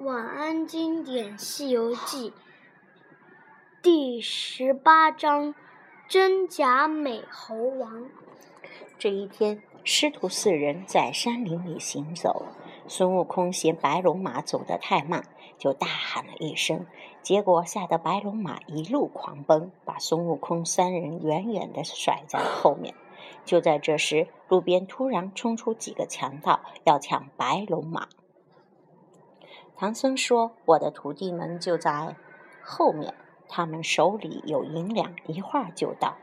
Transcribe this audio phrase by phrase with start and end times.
[0.00, 2.30] 晚安经典《西游记》
[3.82, 5.54] 第十八章：
[6.06, 8.04] 真假美猴王。
[8.98, 12.44] 这一天，师徒四人在山林里行走。
[12.86, 15.24] 孙悟空嫌白龙马走得太慢，
[15.56, 16.84] 就大喊了一声，
[17.22, 22.94] 结果吓得白龙马一路狂奔，把孙悟空三人远远地甩在了后面。
[23.46, 28.08] 就在这时，路边突然冲出几个强盗，要抢白龙马。
[29.78, 32.16] 唐僧说：“我的徒弟们就在
[32.62, 33.12] 后面，
[33.46, 36.14] 他们手里有银两，一会儿就到。”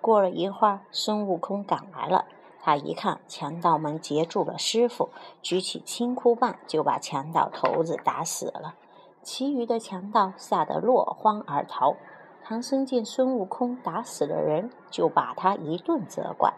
[0.00, 2.24] 过了一会儿，孙悟空赶来了。
[2.58, 5.10] 他一看强盗们截住了师傅，
[5.42, 8.76] 举起金箍棒就把强盗头子打死了。
[9.22, 11.96] 其余的强盗吓得落荒而逃。
[12.42, 16.54] 唐僧见孙悟空打死了人，就把他一顿责怪。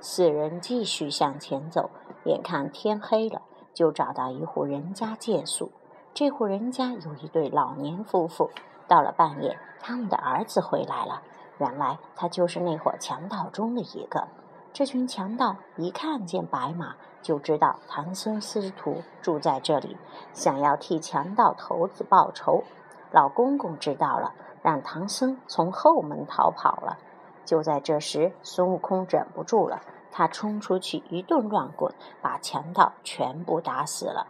[0.00, 1.90] 四人继续向前走，
[2.24, 3.42] 眼看天黑了，
[3.74, 5.72] 就找到一户人家借宿。
[6.16, 8.50] 这户人家有一对老年夫妇，
[8.88, 11.20] 到了半夜，他们的儿子回来了。
[11.58, 14.26] 原来他就是那伙强盗中的一个。
[14.72, 19.98] 这群强盗一看见白马，就知道唐僧师徒住在这里，
[20.32, 22.64] 想要替强盗头子报仇。
[23.10, 26.96] 老公公知道了，让唐僧从后门逃跑了。
[27.44, 34.28] 就在这时，孙悟空忍不住了，他冲出去一顿乱滚，把强盗全部打死了。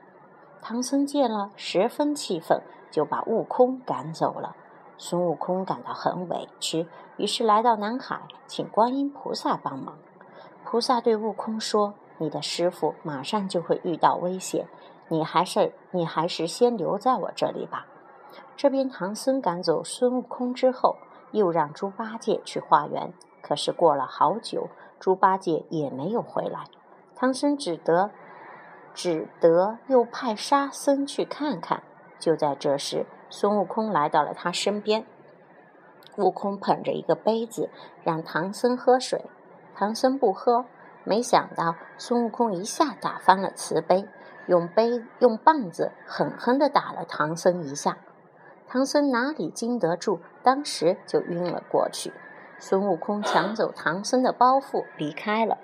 [0.68, 4.56] 唐僧见了，十分气愤，就把悟空赶走了。
[4.98, 9.96] 孙悟空感到很委屈，于是来到南海，请观音菩萨帮忙。
[10.64, 14.66] 菩萨对悟空说：“你的师傅马上就会遇到危险，
[15.06, 17.86] 你还是你还是先留在我这里吧。”
[18.56, 20.96] 这边唐僧赶走孙悟空之后，
[21.30, 23.12] 又让猪八戒去化缘。
[23.40, 24.66] 可是过了好久，
[24.98, 26.64] 猪八戒也没有回来，
[27.14, 28.10] 唐僧只得。
[28.96, 31.82] 只得又派沙僧去看看。
[32.18, 35.06] 就在这时，孙悟空来到了他身边。
[36.16, 37.68] 悟空捧着一个杯子，
[38.02, 39.26] 让唐僧喝水。
[39.74, 40.64] 唐僧不喝，
[41.04, 44.08] 没想到孙悟空一下打翻了瓷杯，
[44.46, 47.98] 用杯用棒子狠狠地打了唐僧一下。
[48.66, 52.14] 唐僧哪里经得住，当时就晕了过去。
[52.58, 55.58] 孙悟空抢走唐僧的包袱，离开了。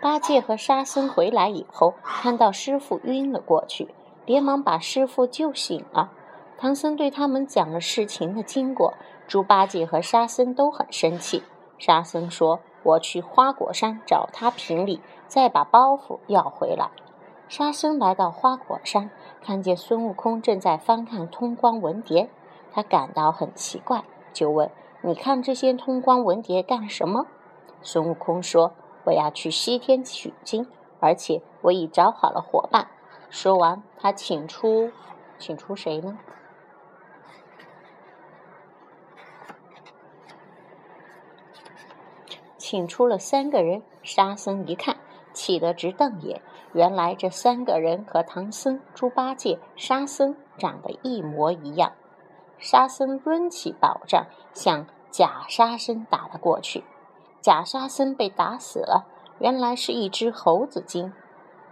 [0.00, 3.94] 八戒和沙僧回来以后，看到师傅晕了过去，
[4.26, 6.10] 连忙把师傅救醒了。
[6.58, 8.94] 唐僧对他们讲了事情的经过，
[9.28, 11.44] 猪八戒和沙僧都很生气。
[11.78, 16.90] 沙僧说：“我去花果山找他评理，再把包袱要回来。”
[17.48, 22.28] 沙僧来到花果山，看见孙悟空正在翻看通关文牒，
[22.72, 24.02] 他感到很奇怪，
[24.32, 24.70] 就问
[25.02, 27.26] ：“你看这些通关文牒干什么？”
[27.82, 28.72] 孙悟空说。
[29.04, 30.66] 我要去西天取经，
[31.00, 32.88] 而且我已找好了伙伴。
[33.30, 34.92] 说完，他请出，
[35.38, 36.18] 请出谁呢？
[42.56, 43.82] 请出了三个人。
[44.02, 44.96] 沙僧一看，
[45.32, 46.42] 气得直瞪眼。
[46.72, 51.92] 原来这三个人和唐僧、猪八戒、沙僧长得一模一样。
[52.58, 56.82] 沙僧抡起宝杖，向假沙僧打了过去。
[57.42, 59.04] 假沙僧被打死了，
[59.40, 61.12] 原来是一只猴子精。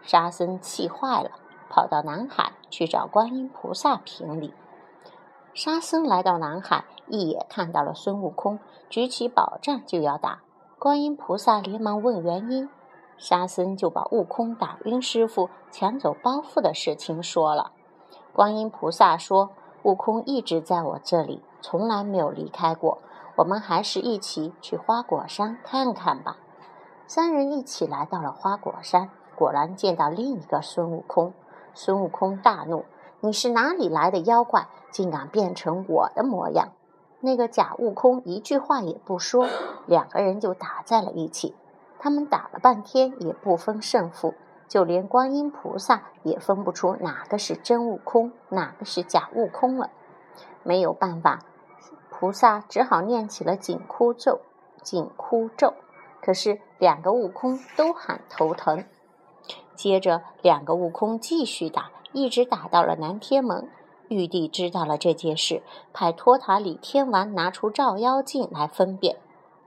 [0.02, 1.30] 沙僧气坏了，
[1.68, 4.52] 跑到南海去找观音菩萨评理。
[5.54, 10.40] 沙僧来到南海，一眼看到了孙悟空，举起宝杖就要打。
[10.76, 12.68] 观音菩萨连忙问原因，
[13.16, 17.70] 沙僧就把悟空打晕师傅、抢走包袱的事情说了。
[18.32, 19.50] 观音菩萨说
[19.84, 22.98] ：“悟空一直在我这里，从来没有离开过。”
[23.36, 26.36] 我们还是一起去花果山看看吧。
[27.06, 31.32] 三人一起来到了花果山，果然见到另一个孙悟空。
[31.72, 32.84] 孙悟空大怒
[33.20, 36.72] ：“你是哪里来的妖怪，竟敢变成我的模样？”
[37.20, 39.46] 那个假悟空一句话也不说，
[39.86, 41.54] 两个人就打在了一起。
[41.98, 44.34] 他们打了半天也不分胜负，
[44.68, 49.88] 就连观音菩萨也分不出哪个是真悟空，哪个是假悟空了。
[50.62, 51.38] 没有办法。
[52.20, 54.40] 菩萨只好念起了紧箍咒，
[54.82, 55.72] 紧箍咒。
[56.20, 58.84] 可是两个悟空都喊头疼。
[59.74, 63.70] 接着，两个悟空继续打，一直打到了南天门。
[64.08, 65.62] 玉帝知道了这件事，
[65.94, 69.16] 派托塔李天王拿出照妖镜来分辨。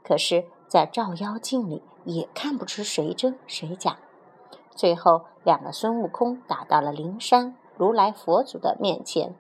[0.04, 3.98] 可是，在照妖镜里也看不出谁真谁假。
[4.76, 9.34] 最后，两个孙悟空打到了灵山如来佛祖的面前。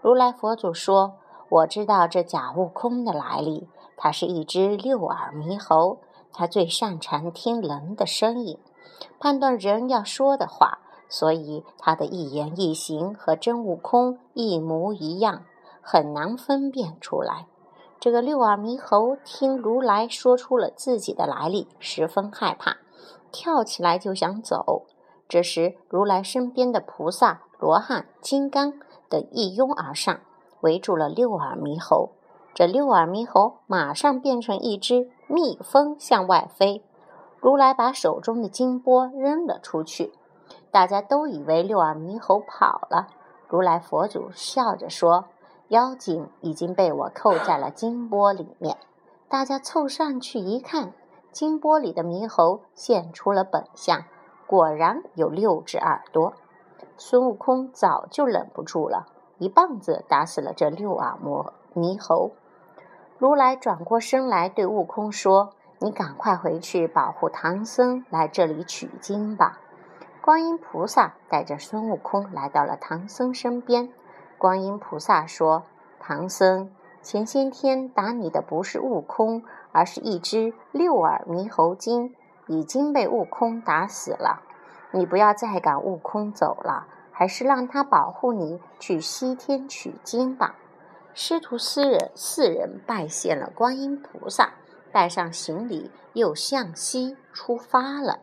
[0.00, 1.14] 如来佛祖说。
[1.52, 3.68] 我知道这假悟空的来历，
[3.98, 5.98] 他是一只六耳猕猴，
[6.32, 8.58] 他最擅长听人的声音，
[9.20, 10.78] 判断人要说的话，
[11.10, 15.44] 所以他的一言一行和真悟空一模一样，
[15.82, 17.46] 很难分辨出来。
[18.00, 22.78] 这个六耳猕猴听如来说出了自己的来历，十分害怕，
[23.30, 24.86] 跳起来就想走。
[25.28, 28.72] 这时，如来身边的菩萨、罗汉、金刚
[29.10, 30.18] 等一拥而上，
[30.62, 32.10] 围住了六耳猕猴。
[32.54, 36.82] 这六耳猕猴马上变成一只蜜蜂向外飞。
[37.38, 40.12] 如来把手中的金钵扔了出去，
[40.70, 43.06] 大家都以为六耳猕猴跑了。
[43.46, 45.26] 如来佛祖笑着说。
[45.68, 48.76] 妖精已经被我扣在了金钵里面。
[49.30, 50.92] 大家凑上去一看，
[51.30, 54.04] 金钵里的猕猴现出了本相，
[54.46, 56.34] 果然有六只耳朵。
[56.98, 59.06] 孙悟空早就忍不住了，
[59.42, 62.30] 一棒子打死了这六耳魔猕猴。
[63.18, 65.50] 如来转过身来对悟空说
[65.82, 69.58] ：“你赶快回去保护唐僧来这里取经吧。”
[70.22, 73.88] 观音菩萨带着孙悟空来到了唐僧身边。
[74.38, 75.64] 观音菩萨说
[75.98, 76.70] ：“唐僧，
[77.02, 79.42] 前些天打你的不是悟空，
[79.72, 82.14] 而是一只六耳猕猴精，
[82.46, 84.42] 已经被悟空打死了。
[84.92, 90.56] 你不要再赶悟空走了，还是让他保护你去西天取经吧。”
[91.14, 94.54] 师徒四人四人拜谢了观音菩萨，
[94.90, 98.22] 带上行李，又向西出发了。